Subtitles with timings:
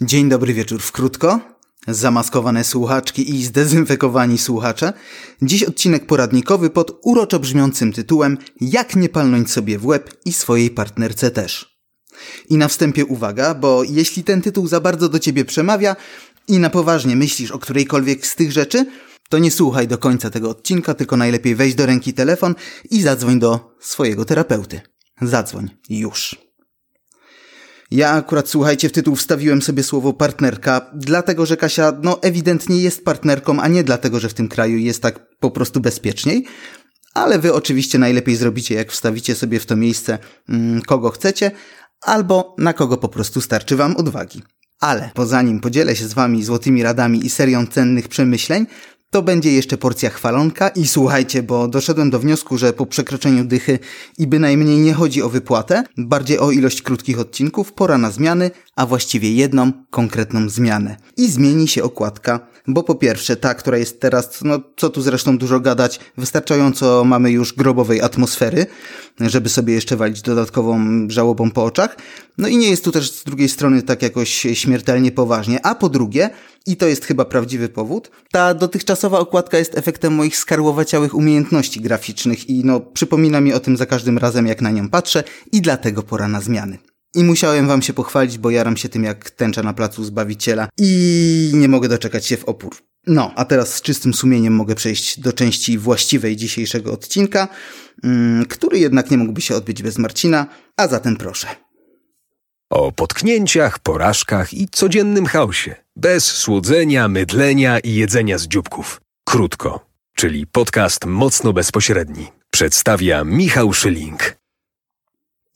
[0.00, 1.40] Dzień dobry wieczór w krótko.
[1.88, 4.92] Zamaskowane słuchaczki i zdezynfekowani słuchacze.
[5.42, 10.70] Dziś odcinek poradnikowy pod uroczo brzmiącym tytułem Jak nie palnąć sobie w łeb i swojej
[10.70, 11.78] partnerce też.
[12.48, 15.96] I na wstępie uwaga, bo jeśli ten tytuł za bardzo do ciebie przemawia
[16.48, 18.86] i na poważnie myślisz o którejkolwiek z tych rzeczy,
[19.28, 22.54] to nie słuchaj do końca tego odcinka, tylko najlepiej weź do ręki telefon
[22.90, 24.80] i zadzwoń do swojego terapeuty.
[25.22, 26.47] Zadzwoń już.
[27.90, 33.04] Ja akurat, słuchajcie, w tytuł wstawiłem sobie słowo partnerka, dlatego że Kasia, no ewidentnie jest
[33.04, 36.44] partnerką, a nie dlatego, że w tym kraju jest tak po prostu bezpieczniej.
[37.14, 41.50] Ale wy oczywiście najlepiej zrobicie, jak wstawicie sobie w to miejsce mm, kogo chcecie,
[42.00, 44.42] albo na kogo po prostu starczy wam odwagi.
[44.80, 48.66] Ale poza nim podzielę się z wami złotymi radami i serią cennych przemyśleń,
[49.10, 53.78] to będzie jeszcze porcja chwalonka i słuchajcie, bo doszedłem do wniosku, że po przekroczeniu dychy
[54.18, 58.86] i bynajmniej nie chodzi o wypłatę, bardziej o ilość krótkich odcinków, pora na zmiany, a
[58.86, 60.96] właściwie jedną konkretną zmianę.
[61.16, 65.38] I zmieni się okładka, bo po pierwsze ta, która jest teraz, no co tu zresztą
[65.38, 68.66] dużo gadać, wystarczająco mamy już grobowej atmosfery,
[69.20, 71.96] żeby sobie jeszcze walić dodatkową żałobą po oczach.
[72.38, 75.66] No i nie jest tu też z drugiej strony tak jakoś śmiertelnie poważnie.
[75.66, 76.30] A po drugie,
[76.66, 82.50] i to jest chyba prawdziwy powód, ta dotychczasowa okładka jest efektem moich skarłowaciałych umiejętności graficznych
[82.50, 86.02] i no przypomina mi o tym za każdym razem jak na nią patrzę i dlatego
[86.02, 86.78] pora na zmiany.
[87.14, 91.50] I musiałem wam się pochwalić, bo jaram się tym jak tęcza na placu Zbawiciela i
[91.54, 92.76] nie mogę doczekać się w opór.
[93.06, 97.48] No, a teraz z czystym sumieniem mogę przejść do części właściwej dzisiejszego odcinka,
[98.04, 101.46] mm, który jednak nie mógłby się odbyć bez Marcina, a zatem proszę.
[102.70, 105.74] O potknięciach, porażkach i codziennym chaosie.
[105.96, 109.00] Bez słodzenia, mydlenia i jedzenia z dzióbków.
[109.24, 112.26] Krótko, czyli podcast mocno bezpośredni.
[112.50, 114.38] Przedstawia Michał Szyling.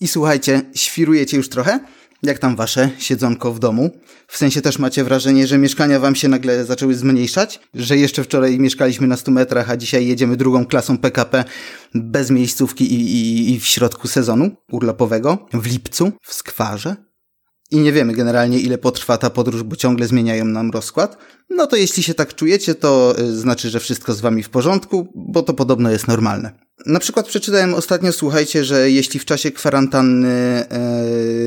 [0.02, 1.80] I słuchajcie, świrujecie już trochę?
[2.22, 3.90] Jak tam wasze siedzonko w domu?
[4.28, 7.60] W sensie też macie wrażenie, że mieszkania wam się nagle zaczęły zmniejszać?
[7.74, 11.44] Że jeszcze wczoraj mieszkaliśmy na 100 metrach, a dzisiaj jedziemy drugą klasą PKP
[11.94, 15.46] bez miejscówki i, i, i w środku sezonu urlopowego?
[15.52, 16.12] W lipcu?
[16.22, 16.96] W skwarze?
[17.72, 21.16] I nie wiemy generalnie ile potrwa ta podróż, bo ciągle zmieniają nam rozkład,
[21.50, 25.12] no to jeśli się tak czujecie, to y, znaczy, że wszystko z wami w porządku,
[25.14, 26.52] bo to podobno jest normalne.
[26.86, 30.72] Na przykład przeczytałem ostatnio, słuchajcie, że jeśli w czasie kwarantanny e,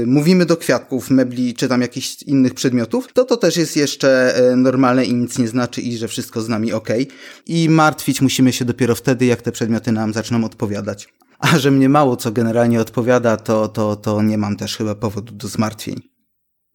[0.06, 4.56] mówimy do kwiatków, mebli czy tam jakichś innych przedmiotów, to to też jest jeszcze e,
[4.56, 6.90] normalne i nic nie znaczy i że wszystko z nami ok.
[7.46, 11.08] I martwić musimy się dopiero wtedy, jak te przedmioty nam zaczną odpowiadać.
[11.40, 15.34] A że mnie mało co generalnie odpowiada, to, to, to nie mam też chyba powodu
[15.34, 16.15] do zmartwień.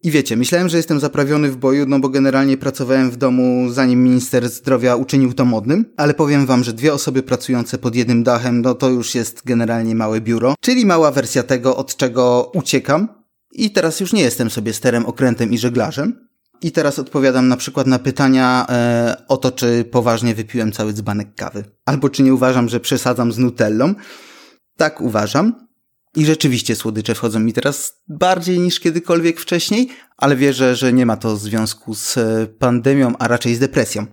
[0.03, 4.03] I wiecie, myślałem, że jestem zaprawiony w boju, no bo generalnie pracowałem w domu zanim
[4.03, 8.61] minister zdrowia uczynił to modnym, ale powiem wam, że dwie osoby pracujące pod jednym dachem,
[8.61, 13.07] no to już jest generalnie małe biuro, czyli mała wersja tego, od czego uciekam.
[13.51, 16.27] I teraz już nie jestem sobie sterem, okrętem i żeglarzem.
[16.61, 21.35] I teraz odpowiadam na przykład na pytania e, o to, czy poważnie wypiłem cały dzbanek
[21.35, 21.63] kawy.
[21.85, 23.93] Albo czy nie uważam, że przesadzam z nutellą.
[24.77, 25.67] Tak uważam.
[26.15, 31.17] I rzeczywiście słodycze wchodzą mi teraz bardziej niż kiedykolwiek wcześniej, ale wierzę, że nie ma
[31.17, 34.05] to związku z e, pandemią, a raczej z depresją.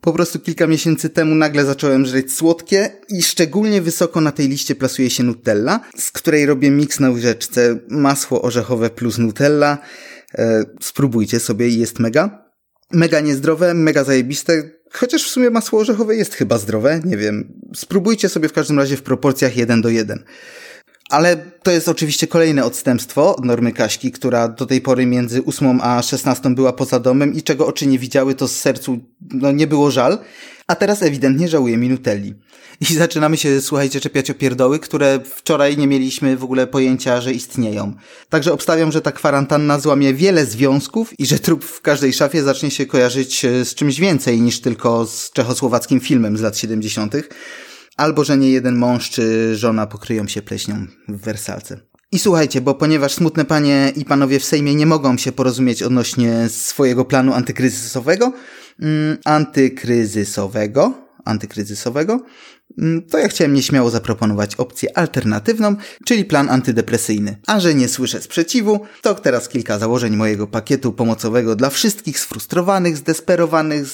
[0.00, 4.74] Po prostu kilka miesięcy temu nagle zacząłem żreć słodkie i szczególnie wysoko na tej liście
[4.74, 9.78] plasuje się Nutella, z której robię miks na łyżeczce masło orzechowe plus Nutella.
[10.34, 12.44] E, spróbujcie sobie jest mega.
[12.92, 17.60] Mega niezdrowe, mega zajebiste, chociaż w sumie masło orzechowe jest chyba zdrowe, nie wiem.
[17.74, 20.24] Spróbujcie sobie w każdym razie w proporcjach 1 do 1.
[21.14, 25.80] Ale to jest oczywiście kolejne odstępstwo od normy Kaśki, która do tej pory między 8
[25.82, 28.98] a 16 była poza domem i czego oczy nie widziały, to z sercu
[29.34, 30.18] no, nie było żal.
[30.66, 32.34] A teraz ewidentnie żałuje Minutelli.
[32.80, 37.32] I zaczynamy się, słuchajcie, czepiać o pierdoły, które wczoraj nie mieliśmy w ogóle pojęcia, że
[37.32, 37.92] istnieją.
[38.28, 42.70] Także obstawiam, że ta kwarantanna złamie wiele związków i że trup w każdej szafie zacznie
[42.70, 47.14] się kojarzyć e, z czymś więcej niż tylko z czechosłowackim filmem z lat 70
[47.96, 51.80] albo że nie jeden mąż czy żona pokryją się pleśnią w wersalce.
[52.12, 56.48] I słuchajcie, bo ponieważ smutne panie i panowie w Sejmie nie mogą się porozumieć odnośnie
[56.48, 58.32] swojego planu antykryzysowego,
[58.80, 60.92] mm, antykryzysowego,
[61.24, 62.20] antykryzysowego,
[62.78, 67.36] mm, to ja chciałem nieśmiało zaproponować opcję alternatywną, czyli plan antydepresyjny.
[67.46, 72.96] A że nie słyszę sprzeciwu, to teraz kilka założeń mojego pakietu pomocowego dla wszystkich sfrustrowanych,
[72.96, 73.86] zdesperowanych,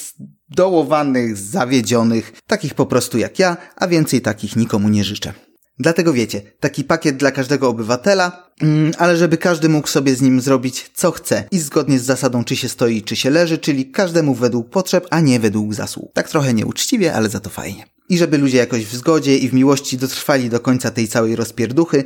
[0.50, 5.32] dołowanych, zawiedzionych, takich po prostu jak ja, a więcej takich nikomu nie życzę.
[5.78, 10.40] Dlatego wiecie, taki pakiet dla każdego obywatela, mm, ale żeby każdy mógł sobie z nim
[10.40, 14.34] zrobić co chce i zgodnie z zasadą czy się stoi, czy się leży, czyli każdemu
[14.34, 16.12] według potrzeb, a nie według zasług.
[16.12, 17.84] Tak trochę nieuczciwie, ale za to fajnie.
[18.08, 22.04] I żeby ludzie jakoś w zgodzie i w miłości dotrwali do końca tej całej rozpierduchy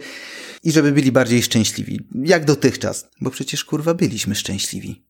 [0.65, 2.01] i żeby byli bardziej szczęśliwi.
[2.25, 5.05] Jak dotychczas, bo przecież kurwa byliśmy szczęśliwi.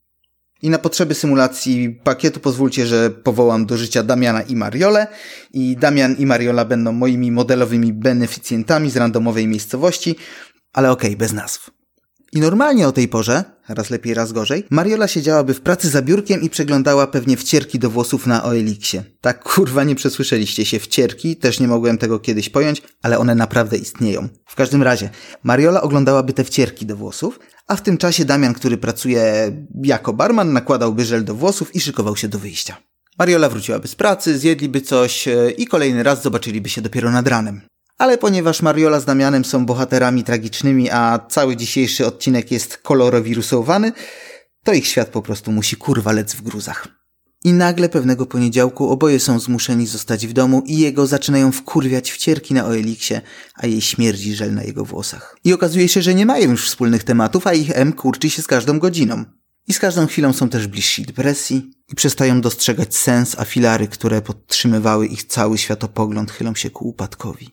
[0.65, 5.07] I na potrzeby symulacji pakietu pozwólcie, że powołam do życia Damiana i Mariolę.
[5.53, 10.17] I Damian i Mariola będą moimi modelowymi beneficjentami z randomowej miejscowości,
[10.73, 11.71] ale okej, okay, bez nazw.
[12.33, 16.43] I normalnie o tej porze, raz lepiej, raz gorzej, Mariola siedziałaby w pracy za biurkiem
[16.43, 19.05] i przeglądała pewnie wcierki do włosów na OLX-ie.
[19.21, 23.77] Tak kurwa nie przesłyszeliście się, wcierki, też nie mogłem tego kiedyś pojąć, ale one naprawdę
[23.77, 24.29] istnieją.
[24.47, 25.11] W każdym razie,
[25.43, 29.53] Mariola oglądałaby te wcierki do włosów, a w tym czasie Damian, który pracuje
[29.83, 32.77] jako barman, nakładałby żel do włosów i szykował się do wyjścia.
[33.19, 37.61] Mariola wróciłaby z pracy, zjedliby coś e, i kolejny raz zobaczyliby się dopiero nad ranem.
[37.99, 43.93] Ale ponieważ Mariola z Damianem są bohaterami tragicznymi, a cały dzisiejszy odcinek jest kolorowirusowany,
[44.65, 46.89] to ich świat po prostu musi kurwa lec w gruzach.
[47.45, 52.55] I nagle pewnego poniedziałku oboje są zmuszeni zostać w domu i jego zaczynają wkurwiać wcierki
[52.55, 53.15] na Oeliksie,
[53.55, 55.37] a jej śmierdzi żel na jego włosach.
[55.45, 58.47] I okazuje się, że nie mają już wspólnych tematów, a ich M kurczy się z
[58.47, 59.25] każdą godziną.
[59.69, 64.23] I z każdą chwilą są też bliżsi depresji i przestają dostrzegać sens, a filary, które
[64.23, 67.51] podtrzymywały ich cały światopogląd, chylą się ku upadkowi.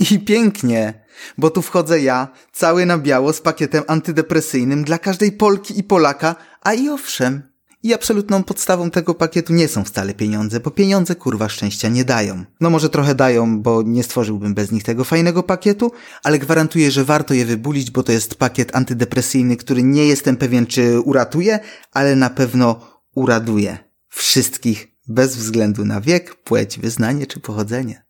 [0.00, 1.04] I pięknie,
[1.38, 6.36] bo tu wchodzę ja, cały na biało z pakietem antydepresyjnym dla każdej Polki i Polaka,
[6.60, 7.42] a i owszem,
[7.82, 12.44] i absolutną podstawą tego pakietu nie są wcale pieniądze, bo pieniądze kurwa szczęścia nie dają.
[12.60, 15.92] No może trochę dają, bo nie stworzyłbym bez nich tego fajnego pakietu,
[16.22, 20.66] ale gwarantuję, że warto je wybulić, bo to jest pakiet antydepresyjny, który nie jestem pewien
[20.66, 21.58] czy uratuje,
[21.92, 22.80] ale na pewno
[23.14, 23.78] uraduje.
[24.08, 28.09] Wszystkich, bez względu na wiek, płeć, wyznanie czy pochodzenie.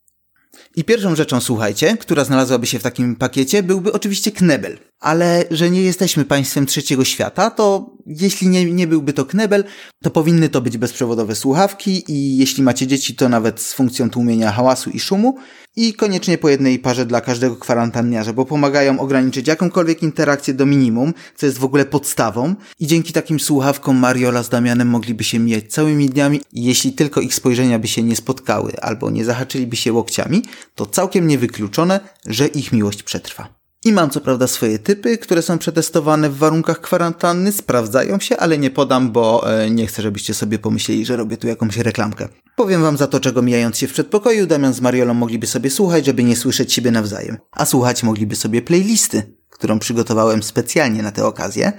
[0.77, 4.79] I pierwszą rzeczą, słuchajcie, która znalazłaby się w takim pakiecie, byłby oczywiście knebel.
[5.01, 9.65] Ale że nie jesteśmy państwem trzeciego świata, to jeśli nie, nie byłby to knebel,
[10.03, 14.53] to powinny to być bezprzewodowe słuchawki i jeśli macie dzieci, to nawet z funkcją tłumienia
[14.53, 15.39] hałasu i szumu.
[15.77, 21.15] I koniecznie po jednej parze dla każdego kwarantanniarza, bo pomagają ograniczyć jakąkolwiek interakcję do minimum,
[21.37, 22.55] co jest w ogóle podstawą.
[22.81, 26.41] I dzięki takim słuchawkom Mariola z Damianem mogliby się mijać całymi dniami.
[26.53, 30.43] Jeśli tylko ich spojrzenia by się nie spotkały albo nie zahaczyliby się łokciami,
[30.75, 33.60] to całkiem niewykluczone, że ich miłość przetrwa.
[33.85, 38.59] I mam co prawda swoje typy, które są przetestowane w warunkach kwarantanny, sprawdzają się, ale
[38.59, 42.29] nie podam, bo e, nie chcę, żebyście sobie pomyśleli, że robię tu jakąś reklamkę.
[42.57, 46.07] Powiem wam za to, czego mijając się w przedpokoju, Damian z Mariolą mogliby sobie słuchać,
[46.07, 47.39] żeby nie słyszeć siebie nawzajem.
[47.53, 51.73] A słuchać mogliby sobie playlisty, którą przygotowałem specjalnie na tę okazję,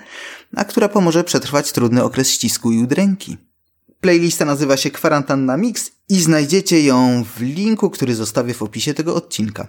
[0.56, 3.38] a która pomoże przetrwać trudny okres ścisku i udręki.
[4.02, 9.16] Playlista nazywa się Kwarantanna Mix i znajdziecie ją w linku, który zostawię w opisie tego
[9.16, 9.68] odcinka.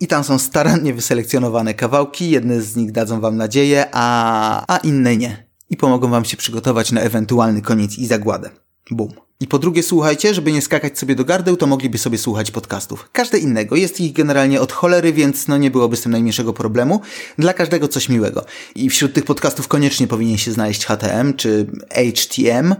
[0.00, 5.16] I tam są starannie wyselekcjonowane kawałki, jedne z nich dadzą wam nadzieję, a, a inne
[5.16, 5.48] nie.
[5.70, 8.50] I pomogą wam się przygotować na ewentualny koniec i zagładę.
[8.90, 9.24] Bum.
[9.40, 13.08] I po drugie, słuchajcie, żeby nie skakać sobie do gardeł, to mogliby sobie słuchać podcastów.
[13.12, 13.76] Każde innego.
[13.76, 17.00] Jest ich generalnie od cholery, więc no nie byłoby z tym najmniejszego problemu.
[17.38, 18.44] Dla każdego coś miłego.
[18.74, 22.72] I wśród tych podcastów koniecznie powinien się znaleźć HTM czy HTM,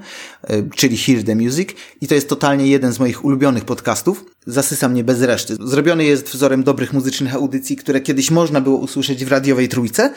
[0.51, 1.69] y, czyli Hear the Music.
[2.01, 4.25] I to jest totalnie jeden z moich ulubionych podcastów.
[4.47, 5.57] Zasysa mnie bez reszty.
[5.61, 10.15] Zrobiony jest wzorem dobrych muzycznych audycji, które kiedyś można było usłyszeć w radiowej trójce.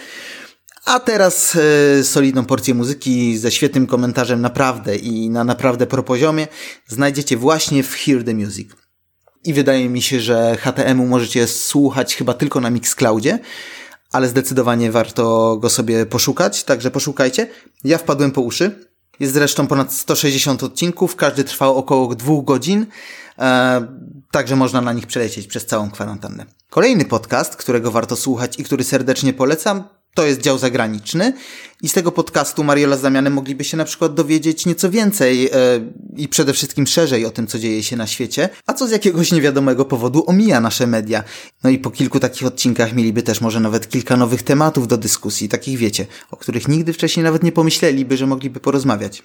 [0.88, 1.58] A teraz
[2.00, 6.48] e, solidną porcję muzyki ze świetnym komentarzem naprawdę i na naprawdę pro poziomie
[6.88, 8.70] znajdziecie właśnie w Hear the Music.
[9.44, 13.40] I wydaje mi się, że HTM-u możecie słuchać chyba tylko na Mixcloudzie,
[14.12, 17.48] ale zdecydowanie warto go sobie poszukać, także poszukajcie.
[17.84, 18.88] Ja wpadłem po uszy.
[19.20, 22.86] Jest zresztą ponad 160 odcinków, każdy trwał około dwóch godzin,
[23.40, 23.88] e,
[24.32, 26.46] także można na nich przelecieć przez całą kwarantannę.
[26.70, 31.34] Kolejny podcast, którego warto słuchać i który serdecznie polecam, to jest dział zagraniczny
[31.82, 35.50] i z tego podcastu Mariola z Damianem mogliby się na przykład dowiedzieć nieco więcej yy,
[36.16, 39.32] i przede wszystkim szerzej o tym, co dzieje się na świecie, a co z jakiegoś
[39.32, 41.24] niewiadomego powodu omija nasze media.
[41.64, 45.50] No i po kilku takich odcinkach mieliby też może nawet kilka nowych tematów do dyskusji,
[45.50, 49.24] takich wiecie, o których nigdy wcześniej nawet nie pomyśleliby, że mogliby porozmawiać.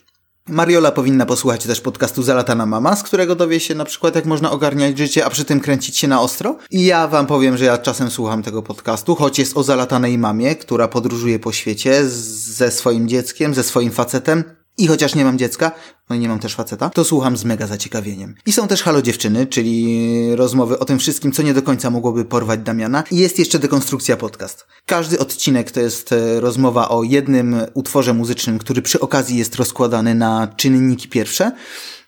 [0.48, 4.50] Mariola powinna posłuchać też podcastu Zalatana Mama, z którego dowie się na przykład jak można
[4.50, 6.56] ogarniać życie, a przy tym kręcić się na ostro.
[6.70, 10.56] I ja wam powiem, że ja czasem słucham tego podcastu, choć jest o zalatanej mamie,
[10.56, 14.44] która podróżuje po świecie ze swoim dzieckiem, ze swoim facetem.
[14.78, 15.72] I chociaż nie mam dziecka,
[16.10, 18.34] no i nie mam też faceta, to słucham z mega zaciekawieniem.
[18.46, 22.24] I są też Halo Dziewczyny, czyli rozmowy o tym wszystkim, co nie do końca mogłoby
[22.24, 23.04] porwać Damiana.
[23.10, 24.66] I jest jeszcze Dekonstrukcja Podcast.
[24.86, 30.14] Każdy odcinek to jest e, rozmowa o jednym utworze muzycznym, który przy okazji jest rozkładany
[30.14, 31.52] na czynniki pierwsze.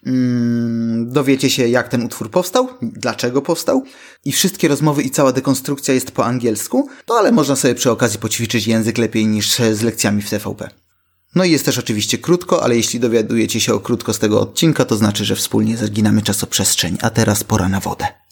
[0.07, 3.83] Mm, dowiecie się, jak ten utwór powstał, dlaczego powstał.
[4.25, 8.19] I wszystkie rozmowy i cała dekonstrukcja jest po angielsku, no ale można sobie przy okazji
[8.19, 10.84] poćwiczyć język lepiej niż z lekcjami w TVP.
[11.35, 14.85] No i jest też oczywiście krótko, ale jeśli dowiadujecie się o krótko z tego odcinka,
[14.85, 16.99] to znaczy, że wspólnie zaginamy czasoprzestrzeń.
[17.03, 18.24] A teraz pora na wodę.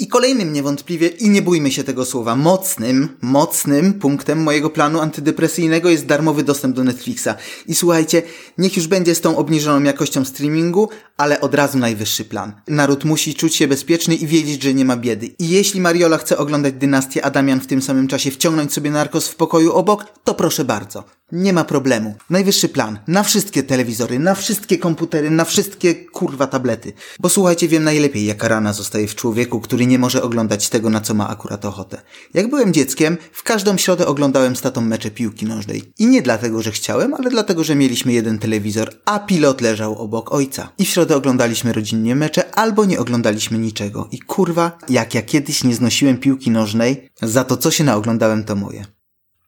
[0.00, 5.90] I kolejnym niewątpliwie, i nie bójmy się tego słowa, mocnym, mocnym punktem mojego planu antydepresyjnego
[5.90, 7.28] jest darmowy dostęp do Netflixa.
[7.66, 8.22] I słuchajcie,
[8.58, 12.52] niech już będzie z tą obniżoną jakością streamingu, ale od razu najwyższy plan.
[12.68, 15.26] Naród musi czuć się bezpieczny i wiedzieć, że nie ma biedy.
[15.38, 19.28] I jeśli Mariola chce oglądać dynastię, a Damian w tym samym czasie wciągnąć sobie narkos
[19.28, 21.04] w pokoju obok, to proszę bardzo.
[21.32, 22.14] Nie ma problemu.
[22.30, 22.98] Najwyższy plan.
[23.06, 26.92] Na wszystkie telewizory, na wszystkie komputery, na wszystkie kurwa tablety.
[27.20, 31.00] Bo słuchajcie, wiem najlepiej, jaka rana zostaje w człowieku, który nie może oglądać tego, na
[31.00, 32.02] co ma akurat ochotę.
[32.34, 35.92] Jak byłem dzieckiem, w każdą środę oglądałem z tatą mecze piłki nożnej.
[35.98, 40.32] I nie dlatego, że chciałem, ale dlatego, że mieliśmy jeden telewizor, a pilot leżał obok
[40.32, 40.72] ojca.
[40.78, 44.08] I w środę oglądaliśmy rodzinnie mecze, albo nie oglądaliśmy niczego.
[44.12, 48.56] I kurwa, jak ja kiedyś nie znosiłem piłki nożnej, za to co się naoglądałem to
[48.56, 48.99] moje.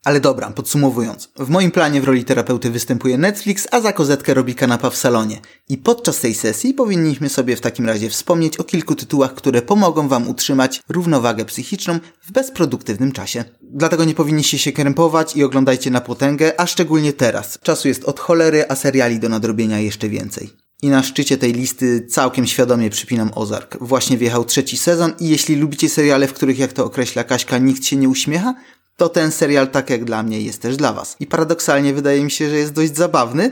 [0.04, 1.28] Ale dobra, podsumowując.
[1.36, 5.40] W moim planie w roli terapeuty występuje Netflix, a za kozetkę robi kanapa w salonie.
[5.68, 10.08] I podczas tej sesji powinniśmy sobie w takim razie wspomnieć o kilku tytułach, które pomogą
[10.08, 13.44] Wam utrzymać równowagę psychiczną w bezproduktywnym czasie.
[13.62, 17.58] Dlatego nie powinniście się krępować i oglądajcie na potęgę, a szczególnie teraz.
[17.62, 20.50] Czasu jest od cholery, a seriali do nadrobienia jeszcze więcej.
[20.82, 23.76] I na szczycie tej listy całkiem świadomie przypinam Ozark.
[23.80, 27.84] Właśnie wjechał trzeci sezon i jeśli lubicie seriale, w których, jak to określa Kaśka, nikt
[27.84, 28.54] się nie uśmiecha,
[29.02, 31.16] to ten serial, tak jak dla mnie, jest też dla Was.
[31.20, 33.50] I paradoksalnie wydaje mi się, że jest dość zabawny,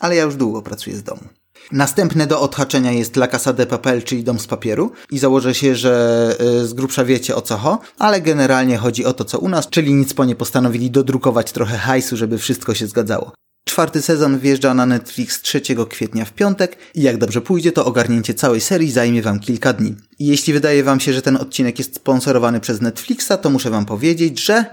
[0.00, 1.20] ale ja już długo pracuję z domu.
[1.72, 5.74] Następne do odhaczenia jest La Casa de Papel, czyli Dom z Papieru i założę się,
[5.74, 9.48] że y, z grubsza wiecie o co ho, ale generalnie chodzi o to co u
[9.48, 13.32] nas, czyli nic po nie postanowili dodrukować trochę hajsu, żeby wszystko się zgadzało.
[13.68, 18.34] Czwarty sezon wjeżdża na Netflix 3 kwietnia w piątek i jak dobrze pójdzie, to ogarnięcie
[18.34, 19.96] całej serii zajmie Wam kilka dni.
[20.18, 24.44] Jeśli wydaje Wam się, że ten odcinek jest sponsorowany przez Netflixa, to muszę Wam powiedzieć,
[24.44, 24.64] że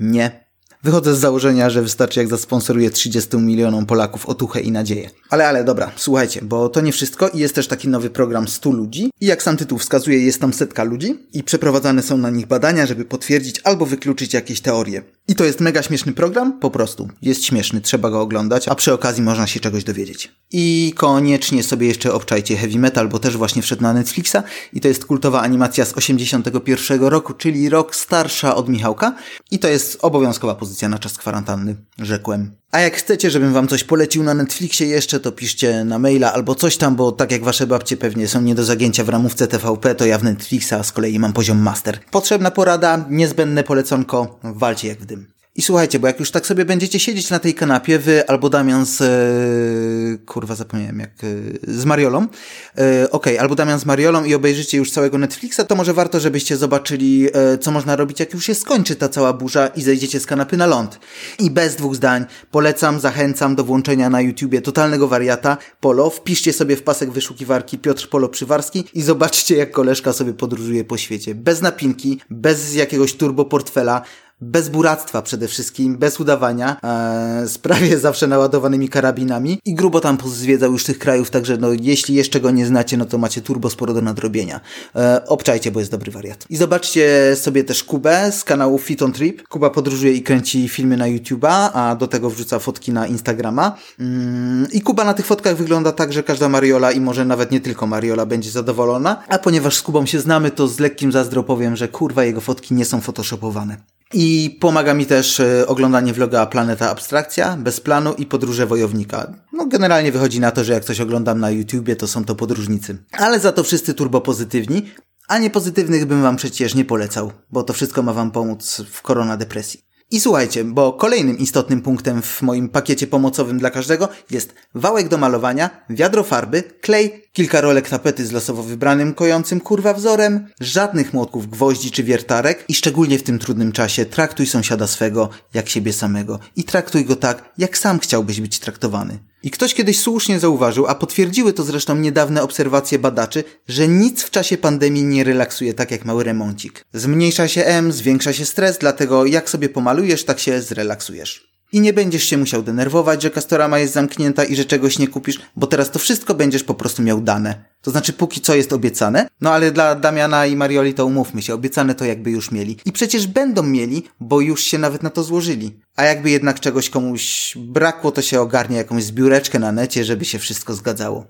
[0.00, 0.41] nie.
[0.84, 5.10] Wychodzę z założenia, że wystarczy jak zasponsoruję 30 milionom Polaków otuchę i nadzieję.
[5.30, 8.70] Ale, ale dobra, słuchajcie, bo to nie wszystko i jest też taki nowy program 100
[8.70, 12.46] ludzi i jak sam tytuł wskazuje, jest tam setka ludzi i przeprowadzane są na nich
[12.46, 15.02] badania, żeby potwierdzić albo wykluczyć jakieś teorie.
[15.28, 17.08] I to jest mega śmieszny program, po prostu.
[17.22, 20.32] Jest śmieszny, trzeba go oglądać, a przy okazji można się czegoś dowiedzieć.
[20.52, 24.36] I koniecznie sobie jeszcze obczajcie Heavy Metal, bo też właśnie wszedł na Netflixa
[24.72, 29.14] i to jest kultowa animacja z 81 roku, czyli rok starsza od Michałka
[29.50, 32.50] i to jest obowiązkowa pozycja na czas kwarantanny, rzekłem.
[32.72, 36.54] A jak chcecie, żebym wam coś polecił na Netflixie jeszcze, to piszcie na maila albo
[36.54, 39.94] coś tam, bo tak jak wasze babcie pewnie są nie do zagięcia w ramówce TVP,
[39.94, 41.98] to ja w Netflixa z kolei mam poziom master.
[42.10, 45.31] Potrzebna porada, niezbędne poleconko, walcie jak w dym.
[45.56, 48.86] I słuchajcie, bo jak już tak sobie będziecie siedzieć na tej kanapie, wy albo Damian
[48.86, 49.00] z...
[49.00, 51.10] E, kurwa, zapomniałem jak...
[51.10, 51.26] E,
[51.74, 52.18] z Mariolą.
[52.22, 52.26] E,
[52.74, 56.56] Okej, okay, albo Damian z Mariolą i obejrzycie już całego Netflixa, to może warto, żebyście
[56.56, 57.28] zobaczyli,
[57.60, 60.66] co można robić, jak już się skończy ta cała burza i zejdziecie z kanapy na
[60.66, 60.98] ląd.
[61.38, 66.10] I bez dwóch zdań polecam, zachęcam do włączenia na YouTubie totalnego wariata Polo.
[66.10, 70.96] Wpiszcie sobie w pasek wyszukiwarki Piotr Polo Przywarski i zobaczcie, jak koleżka sobie podróżuje po
[70.98, 71.34] świecie.
[71.34, 74.02] Bez napinki, bez jakiegoś turbo portfela,
[74.42, 80.16] bez buractwa przede wszystkim, bez udawania, e, z prawie zawsze naładowanymi karabinami i grubo tam
[80.16, 83.70] pozwiedzał już tych krajów, także no jeśli jeszcze go nie znacie, no to macie turbo
[83.70, 84.60] sporo do nadrobienia.
[84.96, 86.44] E, obczajcie, bo jest dobry wariat.
[86.50, 89.48] I zobaczcie sobie też Kubę z kanału Fit on Trip.
[89.48, 93.76] Kuba podróżuje i kręci filmy na YouTube'a, a do tego wrzuca fotki na Instagrama.
[94.00, 97.60] Mm, I Kuba na tych fotkach wygląda tak, że każda Mariola i może nawet nie
[97.60, 101.76] tylko Mariola będzie zadowolona, a ponieważ z Kubą się znamy, to z lekkim zazdro powiem,
[101.76, 103.76] że kurwa jego fotki nie są photoshopowane.
[104.14, 109.32] I pomaga mi też e, oglądanie vloga Planeta Abstrakcja, bez planu i podróże wojownika.
[109.52, 112.98] No generalnie wychodzi na to, że jak coś oglądam na YouTubie, to są to podróżnicy.
[113.12, 114.90] Ale za to wszyscy turbo pozytywni,
[115.28, 119.91] a niepozytywnych bym wam przecież nie polecał, bo to wszystko ma wam pomóc w koronadepresji.
[120.12, 125.18] I słuchajcie, bo kolejnym istotnym punktem w moim pakiecie pomocowym dla każdego jest wałek do
[125.18, 131.50] malowania, wiadro farby, klej, kilka rolek tapety z losowo wybranym kojącym kurwa wzorem, żadnych młotków
[131.50, 136.38] gwoździ czy wiertarek i szczególnie w tym trudnym czasie traktuj sąsiada swego jak siebie samego
[136.56, 139.18] i traktuj go tak, jak sam chciałbyś być traktowany.
[139.42, 144.30] I ktoś kiedyś słusznie zauważył, a potwierdziły to zresztą niedawne obserwacje badaczy, że nic w
[144.30, 146.84] czasie pandemii nie relaksuje tak jak mały remoncik.
[146.92, 151.52] Zmniejsza się M, zwiększa się stres, dlatego jak sobie pomalujesz, tak się zrelaksujesz.
[151.72, 155.40] I nie będziesz się musiał denerwować, że Castorama jest zamknięta i że czegoś nie kupisz,
[155.56, 157.64] bo teraz to wszystko będziesz po prostu miał dane.
[157.82, 161.54] To znaczy póki co jest obiecane, no ale dla Damiana i Marioli to umówmy się,
[161.54, 162.76] obiecane to jakby już mieli.
[162.84, 165.80] I przecież będą mieli, bo już się nawet na to złożyli.
[165.96, 170.38] A jakby jednak czegoś komuś brakło, to się ogarnie jakąś zbióreczkę na necie, żeby się
[170.38, 171.26] wszystko zgadzało.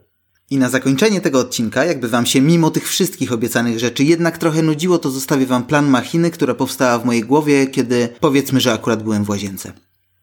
[0.50, 4.62] I na zakończenie tego odcinka, jakby wam się mimo tych wszystkich obiecanych rzeczy jednak trochę
[4.62, 9.02] nudziło, to zostawię wam plan machiny, która powstała w mojej głowie, kiedy powiedzmy, że akurat
[9.02, 9.72] byłem w łazience.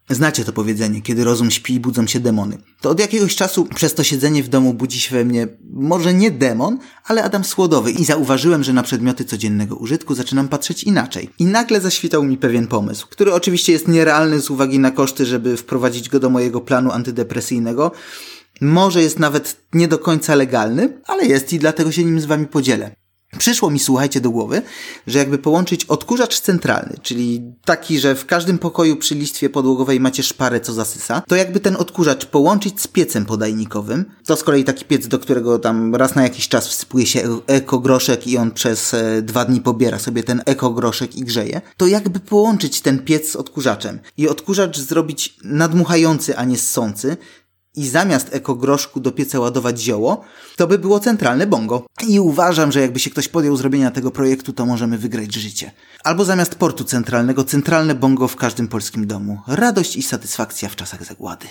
[0.10, 2.58] Znacie to powiedzenie, kiedy rozum śpi, budzą się demony.
[2.82, 6.32] To od jakiegoś czasu przez to siedzenie w domu budzi się we mnie może nie
[6.32, 11.30] demon, ale Adam Słodowy i zauważyłem, że na przedmioty codziennego użytku zaczynam patrzeć inaczej.
[11.40, 15.58] I nagle zaświtał mi pewien pomysł, który oczywiście jest nierealny z uwagi na koszty, żeby
[15.58, 17.92] wprowadzić go do mojego planu antydepresyjnego.
[18.62, 22.48] Może jest nawet nie do końca legalny, ale jest i dlatego się nim z wami
[22.48, 22.96] podzielę.
[23.38, 24.62] Przyszło mi, słuchajcie, do głowy,
[25.08, 30.24] że jakby połączyć odkurzacz centralny, czyli taki, że w każdym pokoju przy listwie podłogowej macie
[30.24, 34.86] szparę, co zasysa, to jakby ten odkurzacz połączyć z piecem podajnikowym, to z kolei taki
[34.86, 39.22] piec, do którego tam raz na jakiś czas wsypuje się ekogroszek i on przez e,
[39.22, 44.00] dwa dni pobiera sobie ten ekogroszek i grzeje, to jakby połączyć ten piec z odkurzaczem
[44.18, 47.18] i odkurzacz zrobić nadmuchający, a nie ssący,
[47.80, 50.24] i zamiast ekogroszku do pieca ładować zioło,
[50.56, 51.86] to by było centralne bongo.
[52.08, 55.72] I uważam, że jakby się ktoś podjął zrobienia tego projektu, to możemy wygrać życie.
[56.04, 59.40] Albo zamiast portu centralnego, centralne bongo w każdym polskim domu.
[59.48, 61.48] Radość i satysfakcja w czasach zagłady.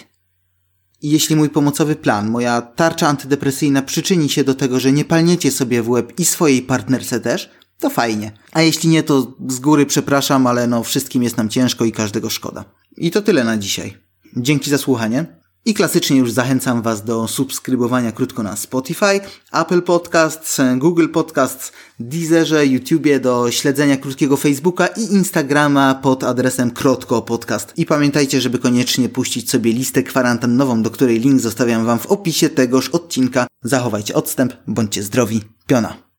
[1.03, 5.51] I jeśli mój pomocowy plan, moja tarcza antydepresyjna przyczyni się do tego, że nie palniecie
[5.51, 8.33] sobie w łeb i swojej partnerce też, to fajnie.
[8.53, 12.31] A jeśli nie, to z góry przepraszam, ale no wszystkim jest nam ciężko i każdego
[12.31, 12.65] szkoda.
[12.97, 13.97] I to tyle na dzisiaj.
[14.37, 15.38] Dzięki za słuchanie.
[15.69, 19.21] I klasycznie już zachęcam Was do subskrybowania krótko na Spotify,
[19.53, 27.23] Apple Podcasts, Google Podcasts, Deezerze, YouTubie, do śledzenia krótkiego Facebooka i Instagrama pod adresem Krotko
[27.23, 27.73] Podcast.
[27.77, 32.49] I pamiętajcie, żeby koniecznie puścić sobie listę kwarantannową, do której link zostawiam Wam w opisie
[32.49, 33.47] tegoż odcinka.
[33.63, 35.41] Zachowajcie odstęp, bądźcie zdrowi.
[35.67, 35.99] Piona.